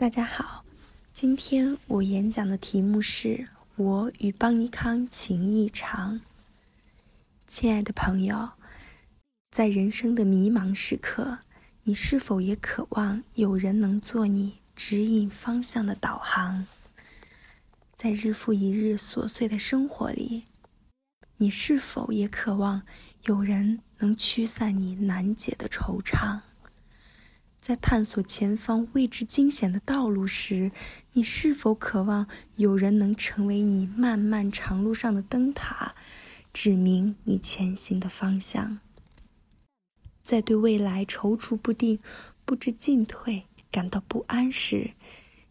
[0.00, 0.64] 大家好，
[1.12, 6.22] 今天我演讲的题目是我与邦尼康情意长。
[7.46, 8.52] 亲爱的朋友，
[9.50, 11.40] 在人生的迷茫时刻，
[11.82, 16.66] 你是否也渴望有人能做你指引方向的导航？
[17.94, 20.44] 在日复一日琐碎的生活里，
[21.36, 22.80] 你是否也渴望
[23.24, 26.40] 有人能驱散你难解的惆怅？
[27.60, 30.72] 在探索前方未知惊险的道路时，
[31.12, 32.26] 你是否渴望
[32.56, 35.94] 有人能成为你漫漫长路上的灯塔，
[36.54, 38.78] 指明你前行的方向？
[40.22, 41.98] 在对未来踌躇不定、
[42.46, 44.92] 不知进退、感到不安时，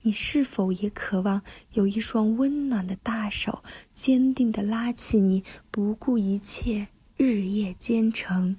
[0.00, 1.42] 你是否也渴望
[1.74, 3.62] 有一双温暖的大手，
[3.94, 8.56] 坚定地拉起你，不顾一切，日夜兼程，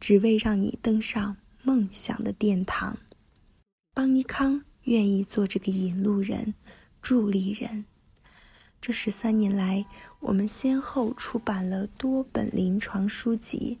[0.00, 1.36] 只为让你登上？
[1.66, 2.96] 梦想的殿堂，
[3.92, 6.54] 邦尼康愿意做这个引路人、
[7.02, 7.86] 助力人。
[8.80, 9.84] 这十三年来，
[10.20, 13.80] 我们先后出版了多本临床书籍，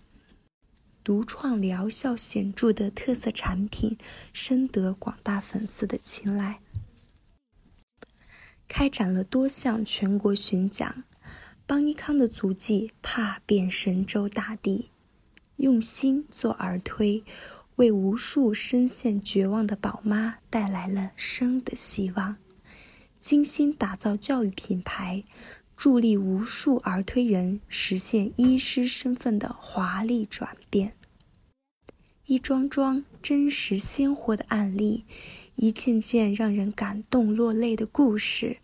[1.04, 3.96] 独创疗效显著的特色产品，
[4.32, 6.58] 深得广大粉丝的青睐。
[8.66, 11.04] 开展了多项全国巡讲，
[11.64, 14.90] 邦尼康的足迹踏遍神州大地，
[15.58, 17.22] 用心做儿推。
[17.76, 22.36] 为无数深陷绝望的宝妈带来了生的希望，
[23.20, 25.24] 精心打造教育品牌，
[25.76, 30.94] 助力无数儿推人实现医师身份的华丽转变。
[32.24, 35.04] 一桩桩真实鲜活的案例，
[35.56, 38.56] 一件件让人感动落泪的故事，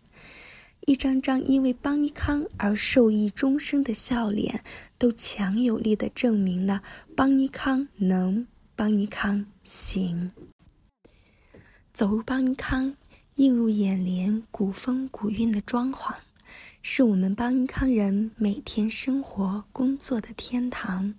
[0.87, 4.63] 一张张因为邦尼康而受益终生的笑脸，
[4.97, 6.81] 都强有力的证明了
[7.15, 8.47] 邦尼康能。
[8.75, 10.31] 邦尼康行，
[11.93, 12.95] 走入邦尼康，
[13.35, 16.15] 映入眼帘古风古韵的装潢，
[16.81, 21.13] 是我们邦尼康人每天生活工作的天堂。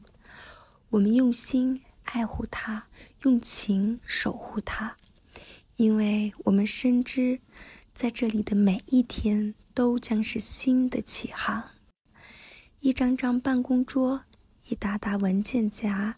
[0.91, 2.89] 我们用心爱护它，
[3.23, 4.97] 用情守护它，
[5.77, 7.39] 因为我们深知，
[7.95, 11.71] 在这里的每一天都将是新的起航。
[12.81, 14.25] 一张张办公桌，
[14.69, 16.17] 一沓沓文件夹。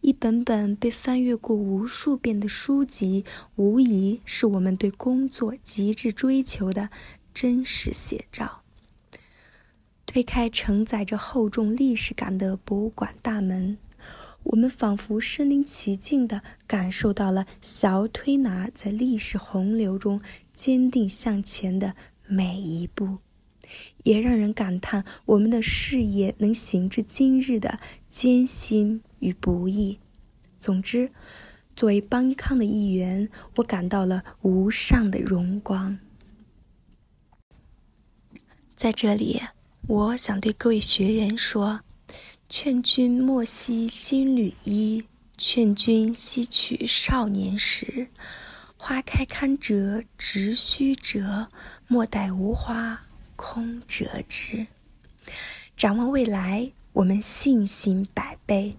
[0.00, 3.24] 一本本被翻阅过无数遍的书籍，
[3.56, 6.90] 无疑是我们对工作极致追求的
[7.34, 8.62] 真实写照。
[10.06, 13.76] 推开承载着厚重历史感的博物馆大门，
[14.44, 20.20] 我们仿佛身临其境地感受到了小推拿在历史洪流中
[20.54, 21.94] 坚定向前的
[22.26, 23.18] 每一步，
[24.04, 27.78] 也让人感叹我们的事业能行至今日的
[28.08, 29.02] 艰辛。
[29.20, 29.98] 与不易。
[30.58, 31.10] 总之，
[31.76, 35.98] 作为邦尼康的一员，我感到了无上的荣光。
[38.74, 39.42] 在这里，
[39.86, 41.80] 我想对各位学员说：
[42.48, 45.04] 劝君莫惜金缕衣，
[45.36, 48.08] 劝君惜取少年时。
[48.80, 51.48] 花开堪折直须折，
[51.88, 54.68] 莫待无花空折枝。
[55.76, 58.76] 展望未来，我们信心百倍。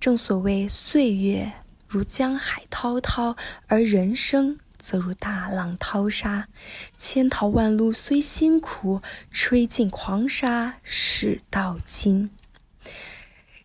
[0.00, 1.52] 正所谓岁月
[1.86, 6.48] 如江海滔滔，而人生则如大浪淘沙。
[6.96, 12.30] 千淘万漉虽辛苦，吹尽狂沙始到金。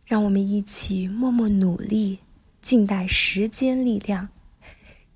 [0.04, 2.20] 让我们一起默默努力，
[2.62, 4.28] 静待时间力量，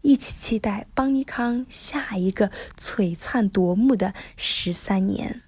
[0.01, 2.49] 一起期待邦尼康下一个
[2.79, 5.41] 璀璨夺目的十三年。